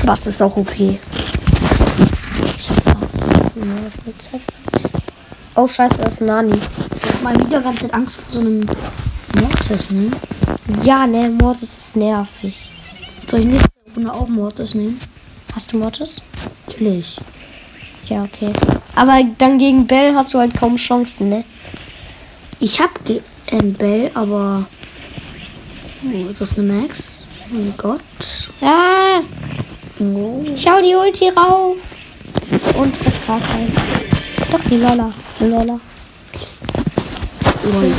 Was 0.05 0.27
ist 0.27 0.39
auch 0.43 0.55
OP? 0.55 0.79
Ich 0.79 0.99
hab 2.69 3.01
was. 3.01 3.17
Oh, 5.55 5.67
scheiße, 5.67 5.97
das 5.97 6.13
ist 6.15 6.21
Nani. 6.21 6.53
Ich 6.53 7.09
hab 7.09 7.23
mal 7.23 7.35
wieder 7.39 7.59
ganz 7.59 7.83
Angst 7.91 8.17
vor 8.17 8.33
so 8.33 8.39
einem 8.41 8.67
Mortis, 9.39 9.89
ne? 9.89 10.11
Ja, 10.83 11.07
ne, 11.07 11.29
Mortis 11.29 11.75
ist 11.75 11.95
nervig. 11.95 12.69
Soll 13.29 13.39
ich 13.39 13.45
nächste 13.47 13.69
Runde 13.95 14.13
auch 14.13 14.27
Mortis 14.27 14.75
nehmen? 14.75 14.99
Hast 15.55 15.73
du 15.73 15.79
Mortis? 15.79 16.21
Natürlich. 16.67 17.17
Ja, 18.05 18.23
okay. 18.23 18.53
Aber 18.95 19.19
dann 19.39 19.57
gegen 19.57 19.87
Bell 19.87 20.13
hast 20.13 20.35
du 20.35 20.39
halt 20.39 20.53
kaum 20.55 20.75
Chancen, 20.75 21.29
ne? 21.29 21.43
Ich 22.59 22.79
hab 22.79 23.03
ge 23.05 23.21
ähm, 23.47 23.73
Bell, 23.73 24.11
aber. 24.13 24.67
Oh, 26.03 26.33
das 26.37 26.51
ist 26.51 26.59
eine 26.59 26.73
Max. 26.73 27.23
Oh 27.49 27.55
mein 27.55 27.73
Gott. 27.75 28.01
Ah! 28.61 29.21
Schau 29.97 30.81
die 30.81 30.93
Ulti 30.95 31.29
rauf. 31.29 31.77
Und 32.77 32.93
treff 32.99 33.27
gar 33.27 33.39
keinen. 33.39 33.73
Doch, 34.51 34.59
die 34.69 34.75
Lola. 34.77 35.13
Lola. 35.39 35.79
Lol. 37.63 37.93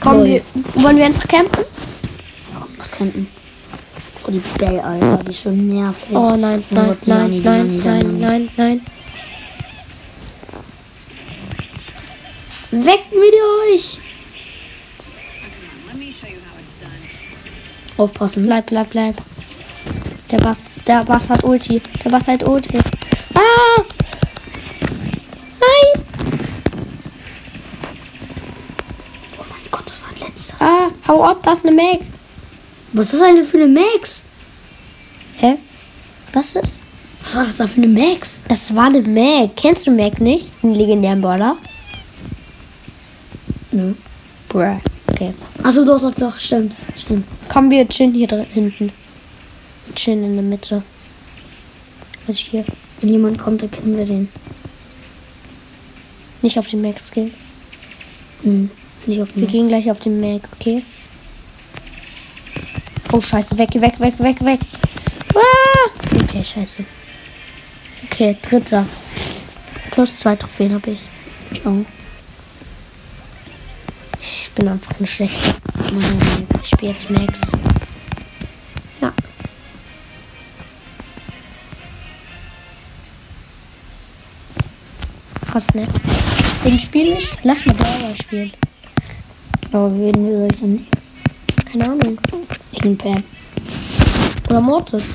Komm, 0.00 0.24
wir, 0.24 0.42
wollen 0.74 0.96
wir 0.96 1.06
einfach 1.06 1.28
campen? 1.28 1.64
Was 2.76 2.90
könnten? 2.90 3.28
Oh, 4.26 4.30
die 4.30 4.42
Bell, 4.58 4.80
Alter, 4.80 5.18
die 5.24 5.30
ist 5.30 5.42
schon 5.42 5.68
nervig. 5.68 6.08
Oh 6.10 6.34
nein, 6.36 6.64
Oh 6.70 6.74
nein, 6.74 6.98
nein, 7.06 7.42
nein, 7.42 7.42
nein, 7.42 7.82
Nani. 7.84 8.20
nein, 8.20 8.48
nein. 8.56 8.80
Weckt 12.72 13.12
mit 13.12 13.34
euch! 13.72 13.98
Aufpassen. 17.96 18.44
Bleib, 18.44 18.66
bleib, 18.66 18.90
bleib. 18.90 19.16
Der 20.30 20.38
Bass, 20.38 20.80
der 20.86 21.04
Bass 21.04 21.30
hat 21.30 21.44
Ulti. 21.44 21.80
Der 22.04 22.10
Bass 22.10 22.26
hat 22.26 22.42
Ulti. 22.42 22.78
Ah! 23.34 23.82
Nein! 25.60 26.04
Oh 29.38 29.44
mein 29.48 29.70
Gott, 29.70 29.86
das 29.86 30.02
war 30.02 30.08
ein 30.10 30.28
letztes. 30.28 30.60
Ah, 30.60 30.90
hau 31.06 31.22
ab, 31.22 31.38
das 31.44 31.58
ist 31.58 31.66
eine 31.66 31.76
Meg. 31.76 32.00
Was 32.92 33.06
ist 33.06 33.20
das 33.20 33.22
eigentlich 33.22 33.46
für 33.46 33.58
eine 33.58 33.68
Max? 33.68 34.22
Hä? 35.38 35.58
Was 36.32 36.56
ist? 36.56 36.82
Was 37.22 37.34
war 37.34 37.44
das 37.44 37.56
da 37.56 37.66
für 37.66 37.82
eine 37.82 37.88
Max? 37.88 38.42
Das 38.48 38.74
war 38.74 38.86
eine 38.86 39.02
Meg. 39.02 39.54
Kennst 39.56 39.86
du 39.86 39.92
Meg 39.92 40.20
nicht? 40.20 40.52
Den 40.62 40.74
legendären 40.74 41.20
Brawler? 41.20 41.56
Nö. 43.70 43.94
Bruh. 44.48 44.80
Okay. 45.08 45.34
Achso, 45.62 45.84
doch, 45.84 46.00
doch, 46.00 46.14
doch, 46.14 46.38
stimmt. 46.38 46.74
Stimmt. 46.98 47.26
Kommen 47.48 47.70
wir 47.70 47.88
chillen 47.88 48.12
hier 48.12 48.26
drin 48.26 48.46
hinten. 48.52 48.92
Chillen 49.96 50.24
in 50.24 50.34
der 50.34 50.42
Mitte. 50.42 50.82
Also 52.28 52.38
hier. 52.38 52.64
Wenn 53.00 53.10
jemand 53.10 53.38
kommt, 53.38 53.62
dann 53.62 53.70
kennen 53.70 53.96
wir 53.96 54.06
den. 54.06 54.28
Nicht 56.42 56.58
auf 56.58 56.68
den 56.68 56.82
Max 56.82 57.10
gehen. 57.10 57.32
Hm. 58.42 58.70
Nicht 59.06 59.22
auf 59.22 59.34
Wir 59.34 59.46
den 59.46 59.50
gehen 59.50 59.68
gleich 59.68 59.90
auf 59.90 60.00
den 60.00 60.20
Meg, 60.20 60.42
okay? 60.52 60.82
Oh, 63.12 63.20
scheiße. 63.20 63.56
Weg, 63.58 63.74
weg, 63.74 63.98
weg, 64.00 64.14
weg, 64.18 64.44
weg. 64.44 64.60
Ah! 65.34 65.90
Okay, 66.22 66.44
scheiße. 66.44 66.84
Okay, 68.04 68.36
dritter. 68.42 68.86
Plus 69.90 70.18
zwei 70.18 70.36
Trophäen 70.36 70.74
habe 70.74 70.90
ich. 70.90 71.00
Oh. 71.64 71.84
Ich 74.20 74.50
bin 74.54 74.68
einfach 74.68 74.98
ein 74.98 75.06
schlechter. 75.06 75.54
Ich 76.62 76.68
spiele 76.68 76.92
jetzt 76.92 77.10
Max. 77.10 77.40
Krass, 85.56 85.72
ne? 85.72 85.88
Den 86.66 86.78
Spiel 86.78 87.14
nicht? 87.14 87.38
Lass 87.42 87.64
mal 87.64 87.74
Dauer 87.74 88.14
spielen. 88.20 88.52
Aber 89.72 89.90
wen 89.98 90.14
will 90.14 90.48
ich 90.52 90.60
dann? 90.60 90.86
Keine 91.72 91.84
Ahnung. 91.84 92.18
Ich 92.72 92.84
nehm 92.84 92.98
Pam. 92.98 93.24
Oder 94.50 94.60
Mortis. 94.60 95.14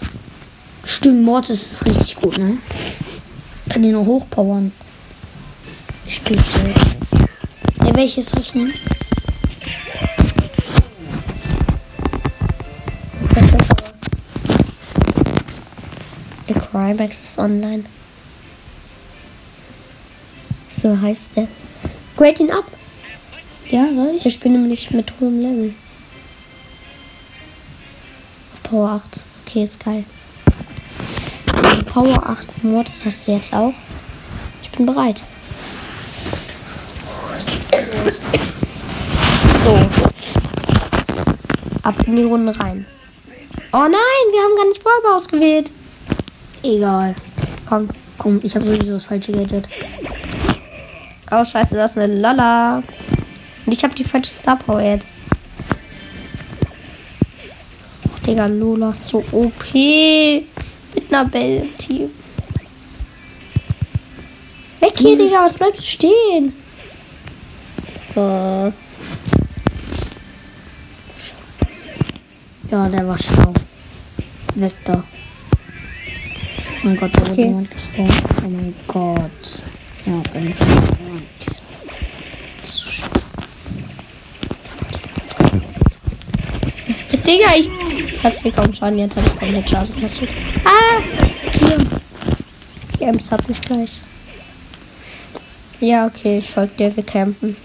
Stimmt, 0.84 1.22
Mortis 1.22 1.74
ist 1.74 1.86
richtig 1.86 2.16
gut, 2.16 2.40
ne? 2.40 2.58
Kann 3.70 3.84
den 3.84 3.92
noch 3.92 4.04
hochpowern. 4.04 4.72
Ich 6.08 6.16
spiele 6.16 6.42
so. 6.42 7.86
Ja, 7.86 7.96
welches 7.96 8.30
soll 8.32 8.42
ich 8.42 8.56
nehmen? 8.56 8.74
Der 16.50 16.56
Crymax 16.56 17.22
ist 17.22 17.38
online. 17.38 17.84
So 20.82 21.00
heißt 21.00 21.36
der. 21.36 21.48
Grade 22.18 22.42
ihn 22.42 22.50
ab. 22.50 22.66
Ja, 23.70 23.88
soll 23.94 24.16
ich? 24.18 24.26
Ich 24.26 24.34
spiele 24.34 24.58
nämlich 24.58 24.90
mit 24.90 25.14
hohem 25.20 25.40
Level. 25.40 25.76
Auf 28.54 28.64
Power 28.64 28.90
8. 28.90 29.24
Okay, 29.46 29.64
ist 29.64 29.84
geil. 29.84 30.04
Also 31.64 31.84
Power 31.84 32.28
8 32.28 32.64
Mortis 32.64 33.06
hast 33.06 33.28
du 33.28 33.34
jetzt 33.34 33.54
auch. 33.54 33.74
Ich 34.64 34.72
bin 34.72 34.88
bereit. 34.88 35.24
So. 39.64 39.80
Ab 41.84 41.96
in 42.08 42.16
die 42.16 42.24
Runde 42.24 42.60
rein. 42.60 42.88
Oh 43.72 43.78
nein, 43.78 43.92
wir 44.32 44.42
haben 44.42 44.56
gar 44.58 44.68
nicht 44.68 44.84
Brawler 44.84 45.16
ausgewählt. 45.16 45.72
Egal. 46.64 47.16
Komm. 47.70 47.88
Komm, 48.18 48.40
ich 48.44 48.56
habe 48.56 48.66
sowieso 48.66 48.94
das 48.94 49.06
falsche 49.06 49.32
Gadget. 49.32 49.68
Oh, 51.32 51.46
scheiße, 51.46 51.76
das 51.76 51.92
ist 51.92 51.98
eine 51.98 52.14
Lala. 52.14 52.84
Und 53.66 53.74
ich 53.74 53.84
habe 53.84 53.96
die 53.96 54.04
falsche 54.04 54.32
Star 54.32 54.58
Power 54.58 54.82
jetzt. 54.82 55.10
Oh, 58.06 58.26
Digga, 58.26 58.48
Lola 58.48 58.92
ist 58.92 59.08
so 59.08 59.20
OP. 59.32 59.74
Mit 59.74 61.08
einer 61.10 61.26
Bell-Team. 61.26 62.10
Weg 64.82 64.98
hier, 64.98 65.18
Digga, 65.18 65.46
was 65.46 65.54
bleibst 65.54 65.80
du 65.80 65.86
stehen? 65.86 66.54
Äh, 68.16 68.72
Ja, 72.72 72.88
der 72.88 73.06
war 73.06 73.18
schlau. 73.18 73.54
Weg 74.56 74.72
da. 74.86 74.94
Oh 74.94 76.88
mein 76.88 76.96
Gott, 76.96 77.12
da 77.14 77.20
wurde 77.22 77.32
Okay. 77.34 77.44
jemand 77.48 77.70
gespawnt. 77.70 78.14
Oh 78.46 78.48
mein 78.50 78.74
Gott. 78.88 79.64
Ja, 80.06 80.22
ganz 80.34 80.56
Digga, 87.26 87.56
ich 87.56 88.22
passiert 88.22 88.56
kaum 88.56 88.74
Schaden. 88.74 89.00
Jetzt 89.00 89.16
habe 89.16 89.28
ich 89.28 89.40
komplett 89.40 89.70
Schaden 89.70 90.02
passiert. 90.02 90.30
Ah! 90.66 91.02
Hier. 91.60 91.78
Die 93.00 93.04
Ems 93.04 93.32
hat 93.32 93.48
mich 93.48 93.62
gleich. 93.62 94.02
Ja, 95.80 96.08
okay, 96.08 96.40
ich 96.40 96.50
folge 96.50 96.74
dir. 96.78 96.96
Wir 96.96 97.04
campen. 97.04 97.56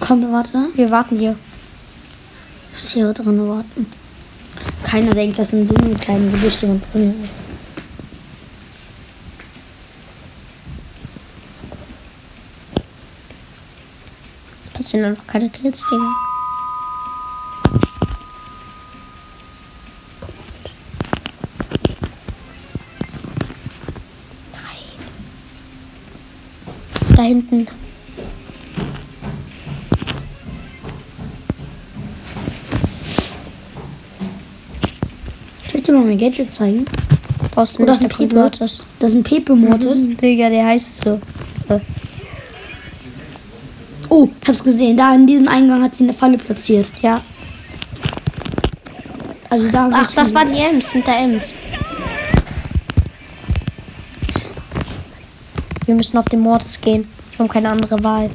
Komm, 0.00 0.30
warte. 0.32 0.68
Wir 0.74 0.90
warten 0.90 1.18
hier. 1.18 1.36
Ich 2.68 2.74
muss 2.74 2.92
hier 2.92 3.12
drin 3.12 3.48
warten. 3.48 3.86
Keiner 4.82 5.14
denkt, 5.14 5.38
dass 5.38 5.52
in 5.52 5.66
so 5.66 5.74
einem 5.74 5.98
kleinen 5.98 6.30
Gebüsch 6.32 6.62
jemand 6.62 6.84
drin 6.92 7.14
ist. 7.24 7.51
Passieren 14.92 15.12
einfach 15.12 15.26
keine 15.26 15.48
Kills, 15.48 15.80
Digga. 15.90 16.04
Nein. 24.52 24.62
Da 27.16 27.22
hinten. 27.22 27.66
Ich 35.64 35.72
will 35.72 35.80
dir 35.80 35.92
mal 35.92 36.04
mein 36.04 36.18
Gadget 36.18 36.52
zeigen. 36.52 36.84
Brauchst 37.52 37.78
du 37.78 37.84
Oh, 37.84 37.86
das 37.86 37.96
ist 37.96 38.02
ein 38.02 38.08
Pepe. 38.10 38.34
Mortis. 38.34 38.82
Das 38.98 39.12
ist 39.12 39.16
ein 39.16 39.22
Pepe-Mortis. 39.22 40.14
Digga, 40.18 40.50
der 40.50 40.66
heißt 40.66 40.98
so. 40.98 41.18
Äh, 41.70 41.80
Oh, 44.22 44.28
hab's 44.46 44.62
gesehen. 44.62 44.96
Da 44.96 45.12
in 45.16 45.26
diesem 45.26 45.48
Eingang 45.48 45.82
hat 45.82 45.96
sie 45.96 46.04
eine 46.04 46.12
Falle 46.12 46.38
platziert. 46.38 46.88
Ja. 47.02 47.20
Also 49.50 49.68
da 49.68 49.90
Ach, 49.92 50.12
das 50.14 50.32
war 50.32 50.44
die 50.44 50.58
Ems 50.58 50.94
mit 50.94 51.04
der 51.08 51.18
Ems. 51.18 51.52
Wir 55.86 55.94
müssen 55.96 56.18
auf 56.18 56.26
den 56.26 56.38
Mortis 56.38 56.80
gehen. 56.80 57.08
Wir 57.32 57.40
haben 57.40 57.48
keine 57.48 57.70
andere 57.70 58.00
Wahl. 58.04 58.30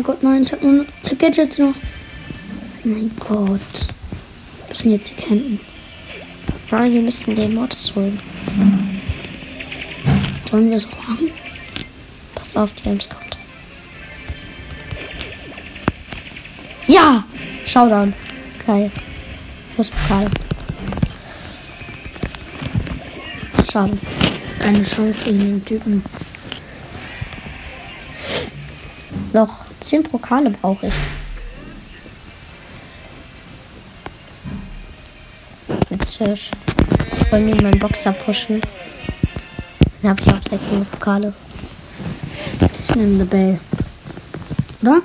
Mein 0.00 0.06
Gott, 0.06 0.22
nein, 0.22 0.42
ich 0.42 0.52
hab 0.52 0.62
nur 0.62 0.72
noch 0.72 0.84
ich 1.02 1.10
hab 1.10 1.18
Gadgets 1.18 1.58
noch. 1.58 1.74
Oh 1.74 2.88
mein 2.88 3.10
Gott. 3.18 3.60
Müssen 4.70 4.92
jetzt 4.92 5.10
die 5.10 5.14
campen. 5.22 5.60
Nein, 6.70 6.94
wir 6.94 7.02
müssen 7.02 7.36
den 7.36 7.52
Mortis 7.52 7.94
holen. 7.94 8.18
Sollen 10.50 10.70
wir 10.70 10.78
so 10.78 10.88
machen? 10.88 11.30
Pass 12.34 12.56
auf, 12.56 12.72
die 12.72 12.88
Ems 12.88 13.10
kommt. 13.10 13.36
Ja! 16.86 17.22
Showdown. 17.66 18.14
Geil. 18.66 18.90
Los, 19.76 19.90
Pokal. 19.90 20.30
Schade. 23.70 23.98
Keine 24.60 24.82
Chance 24.82 25.26
gegen 25.26 25.38
den 25.40 25.64
Typen. 25.66 26.02
Noch 29.34 29.69
10 29.80 30.02
Pokale 30.04 30.50
brauche 30.50 30.88
ich. 30.88 30.94
Jetzt 35.90 36.20
äh, 36.20 36.24
Search. 36.24 36.50
Ich 37.12 37.22
Ich 37.22 37.32
wollte 37.32 37.44
mir 37.44 37.62
meinen 37.62 37.78
Boxer 37.78 38.12
pushen. 38.12 38.60
Dann 40.02 40.10
habe 40.10 40.20
ich 40.20 40.32
auch 40.32 40.42
600 40.48 40.90
Pokale. 40.90 41.32
Ich 42.84 42.94
nehme 42.94 43.14
eine 43.14 43.24
Bell. 43.24 43.60
Oder? 44.82 45.02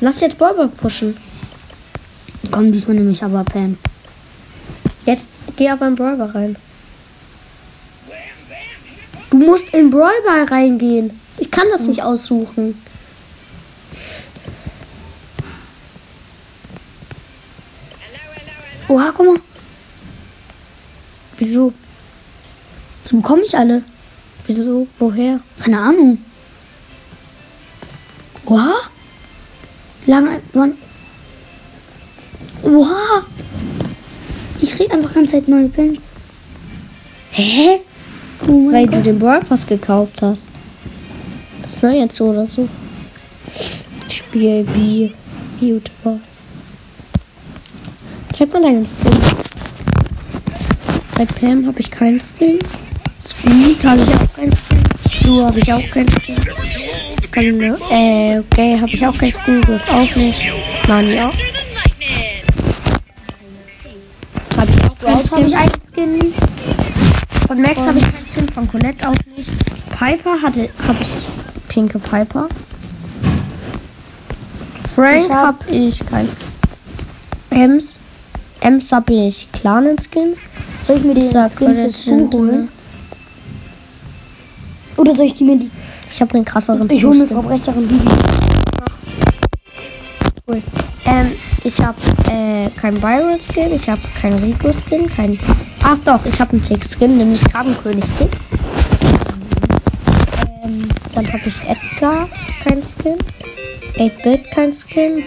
Lass 0.00 0.20
jetzt 0.20 0.38
Bäume 0.38 0.68
pushen. 0.68 1.16
Komm, 2.50 2.72
diesmal 2.72 2.96
nehme 2.96 3.10
ich 3.10 3.22
aber 3.22 3.44
Pam. 3.44 3.78
Jetzt 5.06 5.28
geh 5.56 5.68
aber 5.68 5.88
in 5.88 5.94
Brawler 5.94 6.34
rein. 6.34 6.56
Du 9.30 9.38
musst 9.38 9.72
in 9.72 9.90
Brawler 9.90 10.50
reingehen. 10.50 11.18
Ich 11.38 11.50
kann 11.50 11.66
das 11.72 11.86
nicht 11.86 12.02
aussuchen. 12.02 12.74
Oha, 18.92 19.10
guck 19.16 19.26
mal. 19.26 19.40
Wieso? 21.38 21.72
So 23.06 23.16
bekomme 23.16 23.42
ich 23.42 23.56
alle. 23.56 23.82
Wieso? 24.46 24.86
Woher? 24.98 25.40
Keine 25.62 25.80
Ahnung. 25.80 26.18
Oha. 28.44 28.74
Lange. 30.04 30.42
Wann? 30.52 30.74
Oha. 32.62 33.24
Ich 34.60 34.76
krieg 34.76 34.92
einfach 34.92 35.14
ganz 35.14 35.30
Zeit 35.30 35.48
neue 35.48 35.70
Pins. 35.70 36.12
Hä? 37.30 37.80
Oh 38.46 38.70
Weil 38.70 38.86
Gott. 38.86 38.96
du 38.96 39.02
den 39.04 39.18
Brawl 39.18 39.40
Pass 39.40 39.66
gekauft 39.66 40.20
hast. 40.20 40.50
Das 41.62 41.82
war 41.82 41.92
jetzt 41.92 42.16
so 42.16 42.26
oder 42.26 42.44
so. 42.44 42.68
Spiel 44.10 44.64
B. 44.64 45.12
YouTuber. 45.64 46.20
Zeig 48.32 48.52
mal 48.52 48.62
deinen 48.62 48.86
Skin. 48.86 49.12
Bei 51.16 51.24
Pam 51.26 51.66
habe 51.66 51.80
ich 51.80 51.90
keinen 51.90 52.20
Skin. 52.20 52.58
Squeak 53.20 53.84
habe 53.84 54.02
ich 54.02 54.08
auch 54.14 54.32
keinen 54.34 54.52
Skin. 54.52 54.82
Du 55.24 55.44
habe 55.44 55.58
ich 55.60 55.72
auch 55.72 55.90
keinen 55.90 56.08
Skin. 56.08 56.36
Galileo, 57.30 57.76
äh, 57.90 58.38
okay, 58.40 58.78
habe 58.80 58.90
ich 58.90 59.06
auch 59.06 59.16
keinen 59.16 59.32
Skin. 59.32 59.60
Griff 59.62 59.82
auch 59.90 60.16
nicht. 60.16 60.40
Nani 60.88 61.20
auch. 61.20 61.32
Habe 64.56 64.70
ich 64.70 64.84
auch 64.84 64.98
keinen 64.98 65.16
Jetzt 65.18 65.30
habe 65.32 65.40
ich 65.42 65.46
Skin. 65.48 65.54
einen 65.56 65.70
Skin. 65.92 66.34
Von 67.46 67.60
Max 67.62 67.86
habe 67.86 67.98
ich 67.98 68.04
keinen 68.04 68.26
Skin, 68.34 68.48
von 68.48 68.68
Colette 68.68 69.08
auch 69.08 69.14
nicht. 69.36 69.50
Piper 69.90 70.40
hatte 70.42 70.68
habe 70.86 70.98
ich 71.00 71.68
pinke 71.68 71.98
Piper. 71.98 72.48
Frank 74.94 75.26
Ich 75.26 75.30
hab- 75.32 75.46
habe 75.46 75.70
ich 75.74 76.06
keinen 76.06 76.28
Skin. 76.28 76.38
Ems, 77.50 77.98
Ems 78.62 78.92
habe 78.92 79.12
ich 79.12 79.48
Clanen 79.52 79.96
Skin. 79.98 80.34
Soll 80.84 80.96
ich 80.96 81.04
mir 81.04 81.14
den 81.14 81.22
Sag, 81.22 81.50
Skin 81.50 81.74
für 81.74 81.90
Sue 81.90 82.30
holen? 82.32 82.68
Oder 84.96 85.16
soll 85.16 85.26
ich 85.26 85.34
die 85.34 85.44
mir 85.44 85.56
die. 85.58 85.70
Ich 86.08 86.20
habe 86.20 86.32
den 86.32 86.44
krasseren 86.44 86.88
Ich 86.90 87.04
hole 87.04 87.18
mir 87.18 87.26
Skin. 87.26 87.36
Verbrecherin 87.36 87.88
Bibi. 87.88 88.10
Cool. 90.46 90.62
Ähm, 91.06 91.32
ich 91.64 91.80
habe 91.80 91.98
äh, 92.30 92.68
keinen 92.80 93.00
Byron 93.00 93.38
Skin, 93.40 93.72
ich 93.74 93.88
habe 93.88 94.00
keinen 94.20 94.38
Rico 94.38 94.72
Skin, 94.72 95.08
keinen. 95.08 95.38
Ach 95.82 95.98
doch, 95.98 96.24
ich 96.26 96.40
habe 96.40 96.52
einen 96.52 96.62
Tick 96.62 96.84
Skin, 96.84 97.16
nämlich 97.16 97.42
Krabbenkönig 97.44 98.04
Tick. 98.18 98.30
Ähm, 100.64 100.88
dann 101.14 101.26
habe 101.32 101.42
ich 101.46 101.60
Edgar 101.68 102.28
kein 102.62 102.80
Skin. 102.82 103.18
8-Bit 103.96 104.50
kein 104.52 104.72
Skin. 104.72 105.24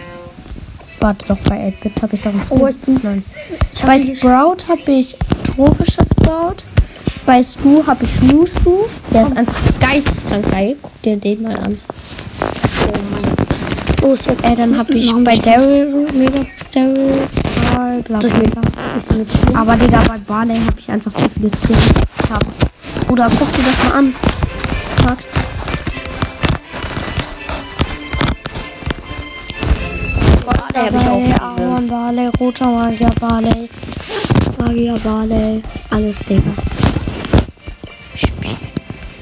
Warte 1.06 1.24
doch, 1.28 1.38
bei 1.48 1.68
8-Bit 1.68 2.02
habe 2.02 2.16
ich 2.16 2.22
doch 2.24 2.32
einen 2.32 2.44
Skin. 2.44 2.60
Oh, 2.60 2.68
ich 2.68 3.04
Nein. 3.04 3.24
Ich 3.76 3.84
Bei 3.84 4.00
Sprout 4.00 4.58
habe 4.68 4.92
ich 4.92 5.16
tropisches 5.46 6.08
Sprout. 6.10 6.66
Bei 7.28 7.44
Stu 7.44 7.86
habe 7.86 8.04
ich 8.06 8.16
Schnu 8.16 8.44
Stu. 8.48 8.86
Der 9.14 9.22
ist 9.22 9.38
einfach 9.38 9.54
geisteskrank 9.80 10.50
geil. 10.50 10.76
Guck 10.82 11.00
dir 11.04 11.18
den 11.18 11.44
mal 11.44 11.58
an. 11.58 11.78
Los, 14.02 14.26
jetzt. 14.26 14.44
Äh, 14.44 14.56
dann 14.56 14.76
habe 14.76 14.94
ich 14.94 15.14
bei 15.24 15.38
Daryl, 15.38 16.08
Mega 16.12 16.40
Daryl, 16.74 17.12
bla 17.70 18.02
bla 18.02 18.18
bla. 18.18 19.62
Aber 19.62 19.76
Digga, 19.76 20.02
bei 20.08 20.18
Barley 20.26 20.56
habe 20.56 20.80
ich 20.80 20.90
einfach 20.90 21.12
so 21.12 21.20
viele 21.36 21.50
Skins. 21.50 21.92
Oder 23.10 23.30
guck 23.38 23.52
dir 23.52 23.62
das 23.62 23.90
mal 23.90 24.00
an. 24.00 24.16
Magst 25.04 25.28
Barley 30.76 31.06
habe 31.06 31.22
ich 31.22 31.42
auch. 31.42 31.58
Aaron 31.58 31.88
Barley, 31.88 32.30
roter 32.38 32.68
Magier 32.70 33.10
Barley, 33.22 33.70
Magier 34.58 35.00
Barley, 35.00 35.64
alles 35.90 36.18
Digga. 36.20 36.52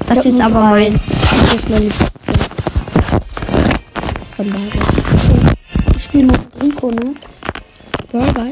Das 0.06 0.18
hab 0.18 0.26
ist 0.26 0.40
aber 0.40 0.60
mein. 0.60 1.00
Das 1.04 1.54
ist 1.54 1.70
mein. 1.70 1.92
Von 4.36 4.50
Barley. 4.50 4.70
Ich 5.96 6.04
spiele 6.04 6.24
mit 6.26 6.40
Rico, 6.60 6.88
ne? 6.88 7.14
Barley? 8.10 8.50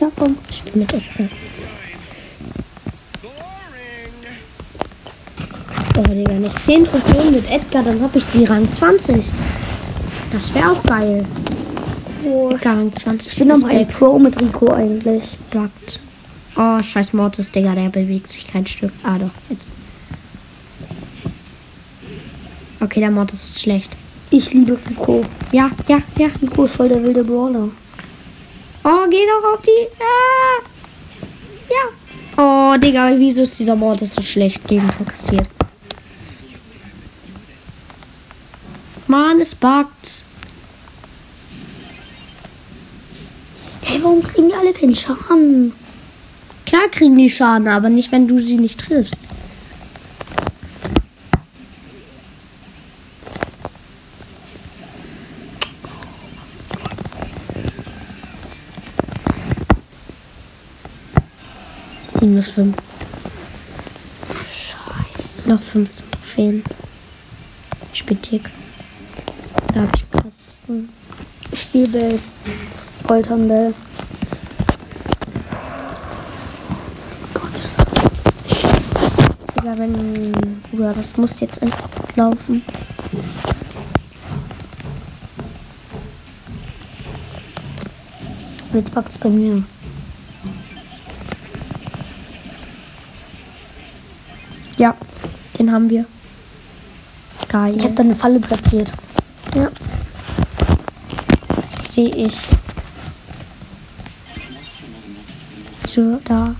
Ja, 0.00 0.10
komm. 0.18 0.38
Ich 0.48 0.58
spiel 0.58 0.76
mit 0.76 0.94
Edgar. 0.94 1.28
Oh, 5.98 6.02
Digga, 6.02 6.34
noch 6.34 6.58
10 6.58 6.84
Trophäen 6.86 7.32
mit 7.32 7.50
Edgar, 7.50 7.82
dann 7.82 8.00
habe 8.00 8.16
ich 8.16 8.24
die 8.32 8.44
Rang 8.44 8.72
20. 8.72 9.30
Das 10.32 10.54
wäre 10.54 10.70
auch 10.72 10.82
geil. 10.82 11.24
Oh, 12.24 12.54
Rang 12.62 12.94
20. 12.94 13.32
ich 13.32 13.38
bin 13.38 13.50
aber 13.50 13.68
ein. 13.68 13.88
Pro 13.88 14.18
mit 14.18 14.40
Rico 14.40 14.70
eigentlich. 14.70 15.38
Buggt. 15.50 16.00
Oh, 16.56 16.82
scheiß 16.82 17.12
Mortis, 17.12 17.52
Digga, 17.52 17.74
der 17.74 17.88
bewegt 17.88 18.30
sich 18.30 18.46
kein 18.46 18.66
Stück. 18.66 18.92
Ah, 19.02 19.18
doch, 19.18 19.30
jetzt. 19.48 19.70
Okay, 22.80 23.00
der 23.00 23.10
Mortis 23.10 23.50
ist 23.50 23.62
schlecht. 23.62 23.96
Ich 24.30 24.52
liebe 24.52 24.78
Rico. 24.90 25.24
Ja, 25.52 25.70
ja, 25.86 25.98
ja. 26.18 26.28
Rico 26.42 26.64
ist 26.64 26.74
voll 26.74 26.88
der 26.88 27.02
wilde 27.02 27.24
Brawler. 27.24 27.68
Oh, 28.84 29.06
geh 29.10 29.24
doch 29.26 29.54
auf 29.54 29.62
die. 29.62 29.88
Ah. 30.00 30.62
Ja. 31.70 32.74
Oh, 32.74 32.78
Digga, 32.78 33.12
wieso 33.16 33.42
ist 33.42 33.58
dieser 33.58 33.76
Mortis 33.76 34.14
so 34.14 34.22
schlecht 34.22 34.66
gegen 34.68 34.88
kassiert? 35.06 35.48
Mann, 39.08 39.40
es 39.40 39.54
buggt. 39.54 40.24
Hey, 43.80 44.02
warum 44.02 44.22
kriegen 44.22 44.48
die 44.48 44.54
alle 44.54 44.74
keinen 44.74 44.94
Schaden? 44.94 45.72
Klar 46.66 46.88
kriegen 46.90 47.16
die 47.16 47.30
Schaden, 47.30 47.68
aber 47.68 47.88
nicht, 47.88 48.12
wenn 48.12 48.28
du 48.28 48.42
sie 48.42 48.58
nicht 48.58 48.78
triffst. 48.78 49.18
Minus 62.20 62.50
5. 62.50 62.76
Scheiße. 64.52 65.48
Noch 65.48 65.62
15 65.62 66.10
Trophäen. 66.10 66.64
Spitik. 67.94 68.50
Da 69.78 69.84
hab 69.84 69.94
ich 69.94 70.10
Kasten. 70.10 70.88
Spielbell. 71.52 72.18
Goldhandbell. 73.06 73.72
Digga, 79.54 79.78
wenn. 79.78 80.60
Bruder, 80.72 80.94
das 80.94 81.16
muss 81.16 81.38
jetzt 81.38 81.60
gut 81.60 81.72
laufen. 82.16 82.64
Jetzt 88.72 88.92
packt's 88.92 89.16
bei 89.16 89.28
mir. 89.28 89.62
Ja, 94.76 94.96
den 95.56 95.70
haben 95.70 95.88
wir. 95.88 96.04
Geil. 97.48 97.76
Ich 97.76 97.84
habe 97.84 97.94
da 97.94 98.02
eine 98.02 98.16
Falle 98.16 98.40
platziert. 98.40 98.92
Ja. 99.58 99.70
Sehe 101.82 102.14
ich. 102.14 102.36
So, 105.88 106.20
da. 106.24 106.54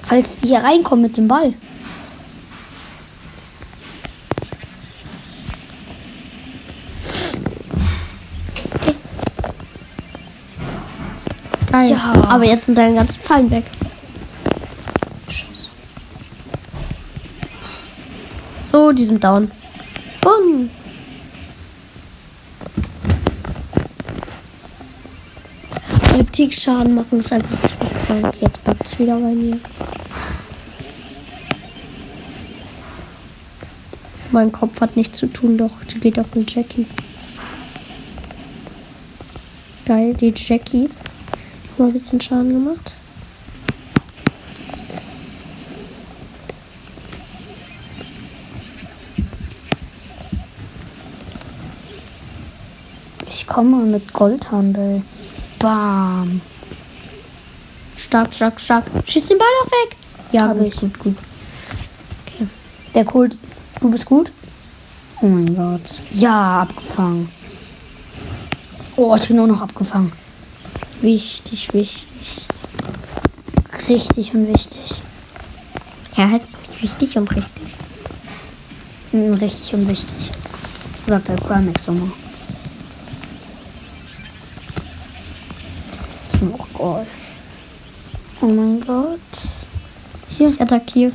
Falls 0.00 0.38
die 0.38 0.48
hier 0.48 0.64
reinkommen 0.64 1.02
mit 1.02 1.16
dem 1.18 1.28
Ball. 1.28 1.52
Geil. 11.70 11.90
Ja. 11.90 12.14
Aber 12.28 12.44
jetzt 12.44 12.64
sind 12.64 12.78
deine 12.78 12.94
ganzen 12.94 13.20
Fallen 13.20 13.50
weg. 13.50 13.64
So, 18.70 18.92
die 18.92 19.04
sind 19.04 19.22
down. 19.22 19.50
Tick 26.42 26.54
Schaden 26.54 26.96
machen 26.96 27.20
ist 27.20 27.32
einfach 27.32 27.56
zu 27.68 27.76
krank. 28.04 28.34
Jetzt 28.40 28.64
backt 28.64 28.84
es 28.84 28.98
wieder 28.98 29.14
bei 29.14 29.32
mir. 29.32 29.60
Mein 34.32 34.50
Kopf 34.50 34.80
hat 34.80 34.96
nichts 34.96 35.20
zu 35.20 35.28
tun, 35.28 35.56
doch. 35.56 35.70
Sie 35.86 36.00
geht 36.00 36.18
auf 36.18 36.32
den 36.32 36.44
Jackie. 36.44 36.86
Geil, 39.84 40.14
die 40.14 40.34
Jackie. 40.34 40.88
Hat 40.88 41.78
mal 41.78 41.86
ein 41.86 41.92
bisschen 41.92 42.20
Schaden 42.20 42.52
gemacht. 42.64 42.94
Ich 53.28 53.46
komme 53.46 53.84
mit 53.84 54.12
Goldhandel. 54.12 55.02
Bam. 55.62 56.40
Stark, 57.96 58.34
stark, 58.34 58.60
stark. 58.60 58.84
Schieß 59.06 59.26
den 59.26 59.38
Ball 59.38 59.46
auch 59.62 59.66
weg. 59.70 59.96
Ja, 60.32 60.48
Hab 60.48 60.58
gut, 60.58 60.66
ich. 60.66 60.76
gut, 60.76 60.98
gut. 60.98 61.16
Der 62.94 63.04
Kult. 63.04 63.38
Du 63.80 63.90
bist 63.90 64.04
gut? 64.04 64.32
Oh 65.20 65.26
mein 65.26 65.54
Gott. 65.54 65.80
Ja, 66.12 66.62
abgefangen. 66.62 67.28
Oh, 68.96 69.14
ich 69.16 69.28
bin 69.28 69.38
auch 69.38 69.46
noch 69.46 69.62
abgefangen. 69.62 70.12
Wichtig, 71.00 71.72
wichtig. 71.72 72.44
Richtig 73.88 74.34
und 74.34 74.48
wichtig. 74.48 74.94
Ja, 76.16 76.28
heißt 76.28 76.58
nicht 76.70 76.82
wichtig 76.82 77.16
und 77.18 77.30
richtig. 77.30 77.74
Mm, 79.12 79.34
Richtig 79.34 79.74
und 79.74 79.88
wichtig. 79.88 80.30
Sagt 81.06 81.28
der 81.28 81.34
Primax 81.34 81.84
Sommer. 81.84 82.10
Oh 86.42 86.61
Gott. 86.74 87.06
Oh 88.40 88.46
mein 88.46 88.80
Gott. 88.80 89.20
Hier, 90.28 90.48
ich 90.48 90.60
attackiere. 90.60 91.12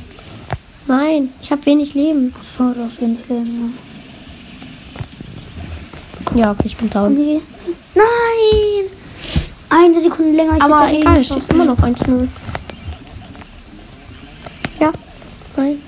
Nein, 0.86 1.30
ich 1.42 1.50
habe 1.50 1.64
wenig 1.66 1.94
Leben. 1.94 2.34
So, 2.56 2.72
das 2.72 2.92
ist 2.92 3.00
wenig 3.00 3.20
Leben. 3.28 3.76
Ja, 6.34 6.52
okay, 6.52 6.62
ich 6.66 6.76
bin 6.76 6.90
down. 6.90 7.12
Okay. 7.12 7.40
Nein! 7.94 8.90
Eine 9.70 10.00
Sekunde 10.00 10.32
länger. 10.32 10.56
Ich 10.56 10.62
Aber 10.62 10.80
dagegen 10.80 11.02
egal, 11.02 11.18
es 11.18 11.26
steht 11.26 11.48
immer 11.50 11.64
noch 11.64 11.78
1-0. 11.78 12.28
Nein. 15.58 15.82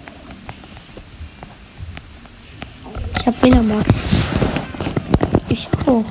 Ich 3.20 3.26
hab 3.26 3.62
Max. 3.62 4.02
Ich 5.48 5.68
auch. 5.86 6.04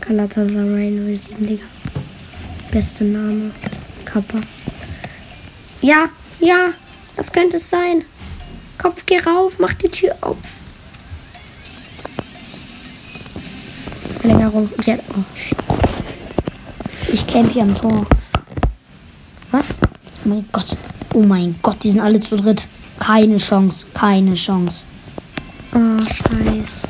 Galatasaray 0.00 1.16
07, 1.16 1.46
Digga. 1.46 1.64
Beste 2.70 3.04
Name. 3.04 3.50
Kappa. 4.04 4.38
Ja, 5.82 6.08
ja. 6.40 6.70
Was 7.16 7.32
könnte 7.32 7.56
es 7.56 7.70
sein? 7.70 8.04
Kopf, 8.78 9.04
geh 9.06 9.18
rauf, 9.18 9.58
mach 9.58 9.72
die 9.74 9.88
Tür 9.88 10.14
auf. 10.20 10.36
Verlängerung. 14.20 14.68
Ja, 14.84 14.96
oh, 15.10 15.24
shit. 15.34 15.56
Ich 17.12 17.26
camp 17.26 17.52
hier 17.52 17.62
am 17.62 17.74
Tor. 17.74 18.06
Was? 19.50 19.80
Oh 20.24 20.28
mein 20.28 20.44
Gott. 20.52 20.76
Oh 21.14 21.22
mein 21.22 21.54
Gott, 21.62 21.82
die 21.82 21.92
sind 21.92 22.00
alle 22.00 22.20
zu 22.20 22.36
dritt. 22.36 22.66
Keine 22.98 23.38
Chance. 23.38 23.86
Keine 23.94 24.34
Chance. 24.34 24.84
Oh, 25.72 26.04
scheiße. 26.04 26.88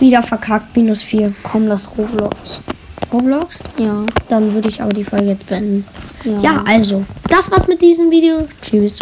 Wieder 0.00 0.22
verkackt, 0.22 0.76
minus 0.76 1.02
4. 1.02 1.32
Komm, 1.42 1.66
lass 1.66 1.88
Roblox. 1.96 2.60
Roblox? 3.12 3.64
Ja. 3.78 4.04
Dann 4.28 4.54
würde 4.54 4.68
ich 4.68 4.80
aber 4.80 4.92
die 4.92 5.04
Folge 5.04 5.26
jetzt 5.26 5.46
beenden. 5.46 5.84
Ja. 6.24 6.40
Ja, 6.40 6.64
also, 6.66 7.04
das 7.28 7.50
war's 7.50 7.68
mit 7.68 7.82
diesem 7.82 8.10
Video. 8.10 8.48
Tschüss. 8.62 8.98